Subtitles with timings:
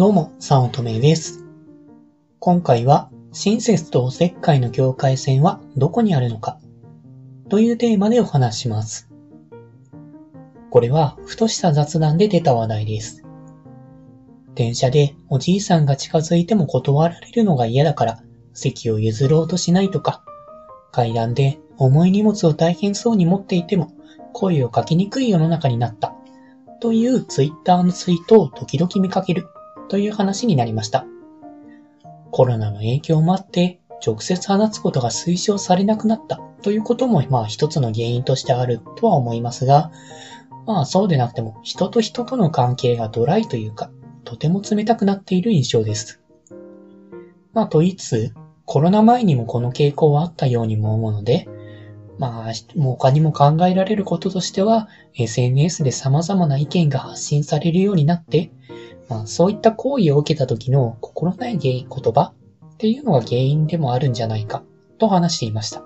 [0.00, 1.44] どうも、サオトメです。
[2.38, 6.58] 今回は、親切とおせっかいの境界線はどこにあるのか
[7.50, 9.10] というテーマでお話します。
[10.70, 13.26] これは、ふとした雑談で出た話題です。
[14.54, 18.22] 電車でおじいさんが近づいても断られるのが嫌だから
[18.54, 20.24] 席を譲ろうとしないとか、
[20.92, 23.92] 階段で重い荷物を大変そうに持っていても
[24.32, 26.14] 声をかけにくい世の中になった
[26.80, 29.46] というツイッターのツイートを時々見かける
[29.90, 31.04] という話になりました。
[32.30, 39.90] コロナの影響もあって、直接話すことが推奨されなくなったということも、まあ一つの原因としてあるとは思いますが、
[40.64, 43.90] まあそうでなくても人と人との関係がドライというか、
[44.24, 46.22] とても冷たくなっている印象です。
[47.52, 48.32] まあと言いつ、
[48.66, 51.48] コロナ前にもこの傾向はあったようにも思うので、
[52.16, 58.52] まあ、もう他にも考えられることとしては、SNS で様々な意見が発信されるようになって、
[59.10, 62.32] まあ、そういった行為を受けた時の心ない言葉
[62.74, 64.62] っていうのが原因でもあるんじゃないか
[64.98, 65.82] と話していました。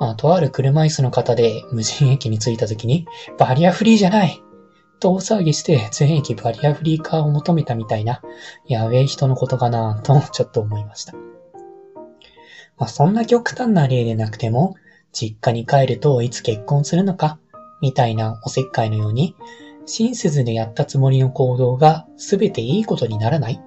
[0.00, 3.06] まあ、とある車椅子の方で無人駅に着いた時に、
[3.38, 4.42] バリアフリーじゃない
[4.98, 8.20] と大騒ぎして全駅バリアフリー化を求めたみたいな、
[8.66, 11.12] やべえ人のことかなとちょっと思いました。
[12.78, 14.74] まあ、そんな極端な例でなくても、
[15.12, 17.38] 実家に帰るといつ結婚するのか、
[17.80, 19.36] みたいなおせっかいのように、
[19.90, 23.60] 親切でやったつもりの行動が全ていいことにならない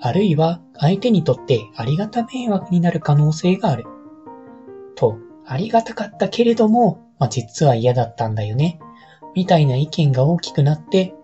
[0.00, 3.84] あるいは相手にとってありがた迷惑になる可能性がある。
[4.94, 8.78] と、ありがたかったけれども、まあ、実は嫌だったんだよね。
[9.34, 11.14] みたいな意見が大きくなって、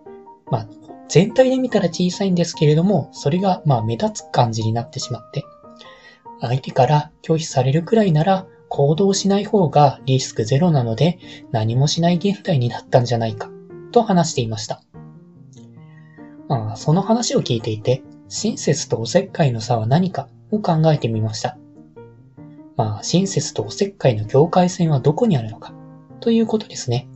[0.51, 0.67] まあ、
[1.07, 5.45] 全体で見たら小さいんですけれども、それがまあ目立つ感じになってしまって、
[6.41, 11.17] 相手から拒否されるくらいなら行動しない方がリスクゼロなので
[11.51, 13.49] 何もしない現代になったんじゃないか
[13.95, 14.81] と話していました。
[16.49, 21.57] まあ、その話を聞いていて、親切とおせっかいの差は何かを考えてみました。
[22.75, 25.73] まあ、親切とおせっかいの境界線はどこにあるのか
[26.19, 27.07] ということですね。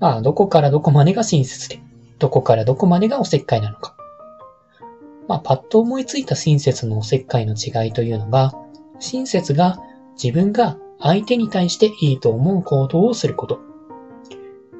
[0.00, 1.80] まあ、どこからどこまでが親切で、
[2.18, 3.96] どこからどこまでがおせっかいなのか。
[5.28, 8.52] まあ、パッと思いついた親切のおせっかいの違いというのが、
[8.98, 9.78] 親切が
[10.20, 13.71] 自分が相手に対していいと思う行動をすること。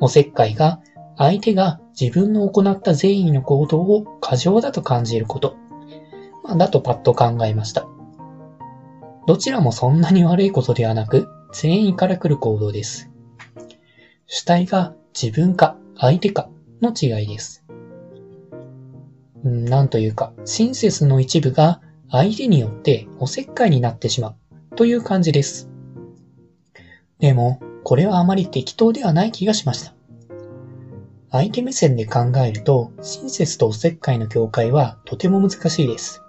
[0.02, 0.80] おせっかいが
[1.16, 5.54] 相手が自分の行った善意の行動を過剰だと感じること。
[6.42, 7.86] ま、だとパッと考えました。
[9.28, 13.12] どちらもそんなに悪いことではなく、善意から来る行動です。
[14.26, 17.64] 主体が自分か相手かの違いです。
[19.44, 21.80] なんというか、親切の一部が
[22.10, 25.70] 相手によっておせっかいになってしまうという感じです。
[27.20, 29.94] でも、これはあまり適当ではない気がしました。
[31.30, 36.22] 相手目線で考えると、親切とおせっかいの境界はとても難しいです。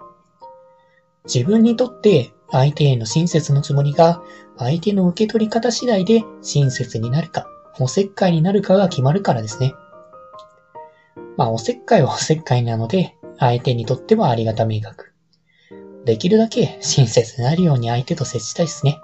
[1.26, 4.22] 自分にとって相手への親切のつもりが
[4.56, 7.46] 相手の受け取り方次第で親切になるか、
[7.78, 9.74] おせっかいになるかが決まるからですね。
[11.36, 15.12] まあ、おせっかいは おせっかいなので、相手にとってはありがた迷惑。
[16.04, 19.00] できるだけ親切になるように相手と接したいですね。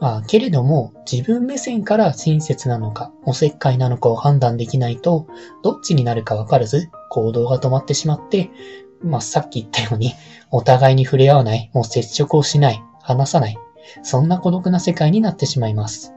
[0.00, 5.26] あ、けれども、自分目線から親切なのか、おせっかいなのかを判断できないと、
[5.62, 8.50] どっちになるかわからず、行動が止まってしまって、
[9.02, 10.14] まあ、さっき言ったように、
[10.50, 13.58] お互いに触れ合わない、もう接触をしない、話さない、
[14.02, 16.14] そんな孤独な世界になってしまいます。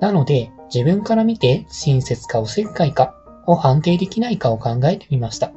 [0.00, 3.14] なので、自分から見て親切かおせっかいか
[3.46, 5.52] を判定できないかを考えてみました。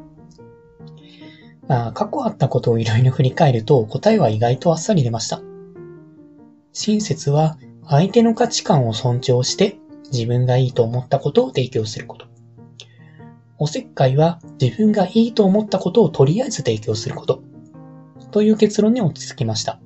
[1.68, 5.41] まあ、過去あったことをいろいろ振り返ると答えは意外とあっさり出ました。
[6.74, 9.78] 親切は相手の価値観を尊重して
[10.12, 12.28] 自分がいいと思ったことを提供すること。
[13.58, 17.44] おせっかいは自分がいいと思ったことをとりあえず提供すること。
[18.32, 19.80] という結論に落ち着きました。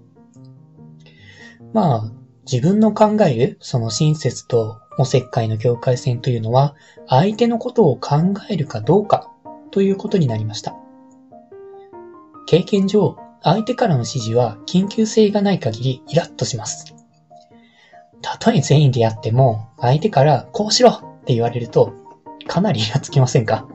[1.73, 2.11] まあ、
[2.49, 6.75] 自分の考えるその親切とおせっかいの境界線というのは
[7.07, 9.29] 相手のことを考えるかどうか
[9.71, 10.75] ということになりました。
[12.45, 16.95] 経験上、相手からの指示は緊急性がない限りイラッとします。
[18.23, 21.93] たとえ善意であっても、相手からこうしろって言われると、
[22.47, 23.67] かなりイラつきませんか？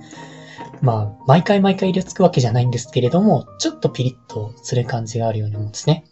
[0.83, 6.05] まあ、毎回毎回イラつくわけじゃないんですけれども、ちょっとピリッとする感じがあるように思うんですね。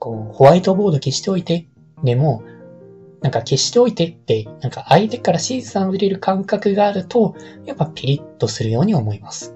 [0.00, 1.68] こう、ホワイトボード消しておいて、
[2.02, 2.42] でも、
[3.20, 7.36] なんか消しておいてって、なんか相手から指示される感覚があると、
[7.66, 9.54] やっぱピリッとするように思います。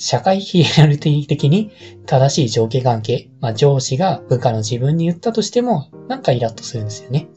[0.00, 1.70] 社会ヒエラルキー的に
[2.06, 7.28] 正しい上下関係、まあ、上司が部下の自分に言ったとしても、なんかイラッとするんですよね。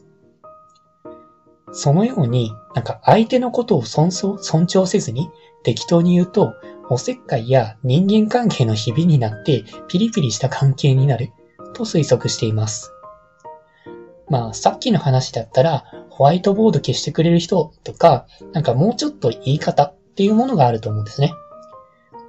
[1.72, 5.28] そのように、なんか相手のことを尊尊重せずに
[5.62, 6.54] 適当に言うと、
[6.88, 11.32] おせっかいや人間関係の日々になってピリピリした関係になる
[11.74, 12.92] と推測しています。
[14.30, 21.34] まあ、さっきの話だったら、ホワイトボード消してくれる人とか、なんかもうちょっと言い方っていうものがあると思うんですね。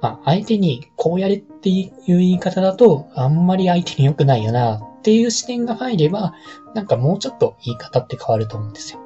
[0.00, 6.34] まあ、相手にこうやれっていう言い方だと、あんまり相手に良くないよなっていう視点が入れば、
[6.74, 9.00] なんかもうちょっと言い方って変わると思うんですよ。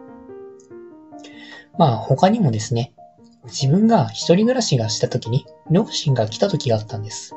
[1.78, 2.92] まあ、他にもですね、
[3.44, 7.36] 自分が一人暮らしがした時に、両親が来た時があったんです。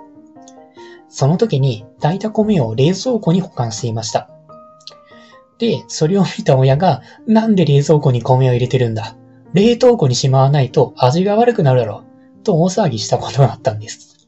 [1.07, 4.29] その時に炊いた米を冷蔵庫に保管していました。
[5.59, 9.15] で、それを見た親が、なんで冷蔵庫に米を入れてるんだ
[9.53, 12.12] 冷凍庫にしまわないと味が悪くなるだろう。
[12.43, 14.27] と大騒ぎしたことがあったんです。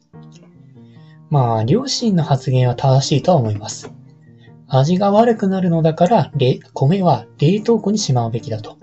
[1.30, 3.92] まあ、両親の発言は正しいとは思います。
[4.68, 6.32] 味が悪くなるのだから、
[6.74, 8.78] 米は冷凍庫にしまうべきだと。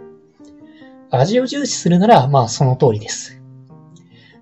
[1.10, 3.42] 味を重視するなら、まあその通りです。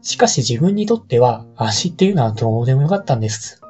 [0.02, 3.60] しかし自分にとっては、味っていうのはどうでもよかったんです。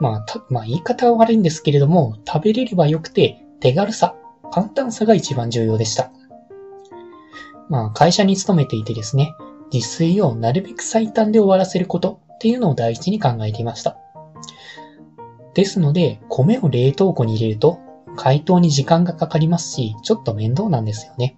[0.00, 4.16] まあ、た、まあ言い方は悪いんですけれども、食べれればよくて、手軽さ、
[4.50, 6.10] 簡単さが一番重要でした。
[7.68, 9.34] まあ、会社に勤めていてですね、
[9.74, 13.98] 自炊をなるべく最短で終わらせることっていうのを第一に考えていました。
[15.52, 17.80] ですので、米を冷凍庫に入れると、
[18.16, 21.36] 解凍に時間がかかりますし、ちょっと面倒なんですよね。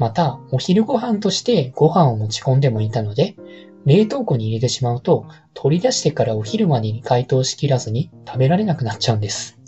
[0.00, 3.36] また、お昼ご飯としてご飯を持ち込んでもいたので、
[3.84, 9.58] 冷凍庫に入れてしまうと、取り出してからお昼までに解凍しきらずに食べられなくなっちゃうんです。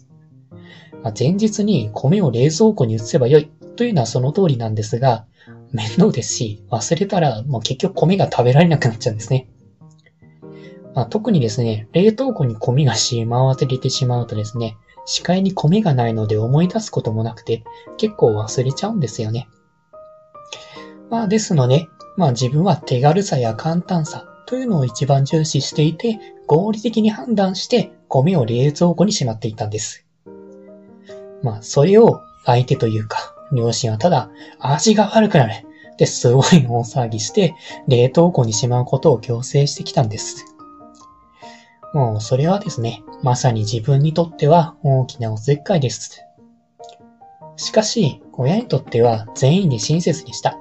[1.05, 5.27] まあ、前日に米を冷蔵庫に移せばよいというのはその通りなんですが、
[5.73, 9.49] 面倒ですし、忘れたらもう結局米が食べられなくなっちゃうんですね。
[10.95, 14.77] まあ、特にですね、冷凍庫に米がしまわれてしまうとですね、
[15.07, 17.63] 視界に米がないので思い出すこともなくて、
[17.97, 19.49] 結構忘れちゃうんですよね。
[21.09, 21.87] まあですので、
[22.17, 30.05] まあ自分は手軽さや簡単さというのを一番重視していて、合理的に判断して米を冷蔵庫にしまっていたんです。
[31.43, 35.53] まあそれを相手というか、両親はただ味が悪くなる
[35.93, 37.55] ってすごい大騒ぎして
[37.89, 40.47] 冷凍庫にしまうことを強制してきたんです。
[41.93, 46.25] もうそれはですね、まさに自分にとっては大きなおせっかいです。
[47.57, 50.57] しかし、親にとっては全員に親切にした。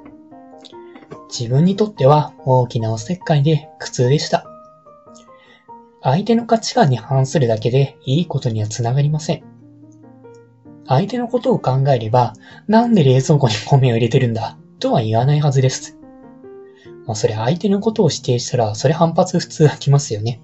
[1.29, 4.45] 自分にとっては大きなおせっかいで苦痛でした。
[6.01, 9.58] 相手の価値観に反するだけでいいことにはつながりません。
[10.89, 12.33] 相手のことを考えれば、
[12.67, 15.99] なんで冷蔵庫に米を入れてるんだとは言わないはずです。
[17.05, 20.41] まあそれ相手のことを指定したら、それ反発普通はきますよね。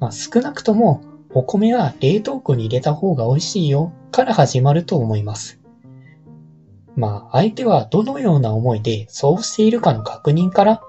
[0.00, 1.02] まあ少なくとも、
[1.32, 5.60] お米は冷凍庫に入れた方が美味しいよから始まると思います。
[6.96, 10.82] まあ、相手はどのような思いでそうしているかの確認から、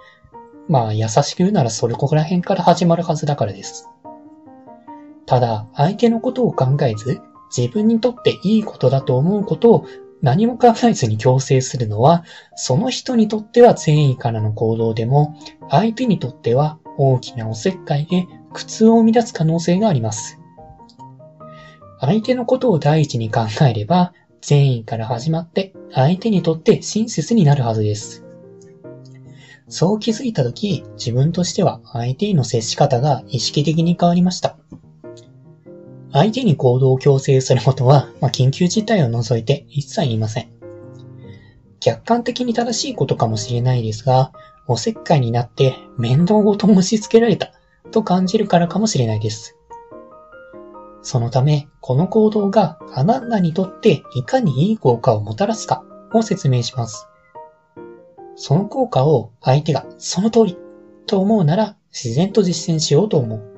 [0.67, 3.89] まあ、優しく言うならそれここら辺から始まるはずだからです。
[5.25, 7.21] ただ、相手のことを考えず、
[7.55, 9.85] 自分にとっていいことだと思うことを
[10.21, 12.23] 何も考えずに強制するのは、
[12.55, 15.35] その人にとっては善意からの行動でも、
[15.69, 20.39] 相手にとっては大きなおせっかいで苦痛を生み出す可能性があります。
[21.99, 28.23] 相手のことを第一に考えれば、善意から始まって相手にとって親切になるはずです。
[29.67, 34.57] そう気づいたとき、自分としては相手への接し方が意識的に変わりました。
[36.15, 40.47] 相手に行動を強制することは、 まあ、緊急事態を除いて一切いません。
[41.81, 44.31] 客観的に正しいことかもしれないですが、
[44.65, 47.51] おせっかいになって面倒ごと押し付けられた
[47.91, 49.57] と感じるからかもしれないです。
[51.01, 57.09] そのため、この行動があなたにとっていかにいい効果をもたらすかを説明します。
[58.37, 60.57] その効果を相手がその通り
[61.07, 63.54] と思うなら自然と実践しようと思う。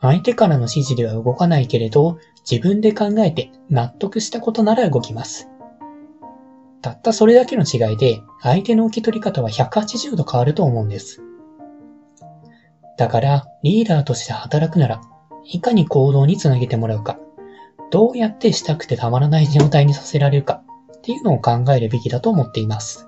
[0.00, 5.48] 相手からの指示では動かないけれど、自分で考えて納得したことなら動きます。
[6.80, 11.22] たったそれだけの違いで、相手の受け取り方は180度変わると思うんです。
[12.96, 15.00] だから、リーダーとして働くなら、
[15.44, 17.18] いかに行動につなげてもらうか、
[17.90, 20.62] どうやってしたくてたまらない状態にさせられるか
[20.96, 23.07] っていうのを考えるべきだと思っています。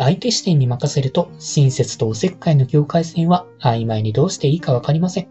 [0.00, 5.28] 相手視点に任せると親切とおせっかいの境界線は曖昧にどうしていいかわかりません。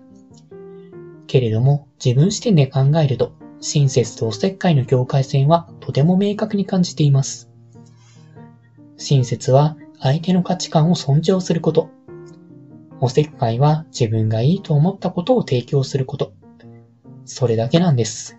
[1.25, 7.49] けれども自分視点で考えると親切とおせっかいの境界線はとても明確に感じています。
[8.97, 11.89] 親切は相手の価値観を尊重すること。
[13.01, 16.33] おせっかいは自分がいいと思ったことを提供すること。
[17.25, 18.38] それだけなんです。